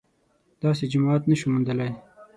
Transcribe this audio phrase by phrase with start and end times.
[0.63, 1.91] داسې جماعت نه شو موندلای